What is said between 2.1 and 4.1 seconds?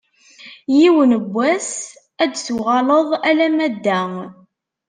ad d-tuɣaleḍ alamma d da.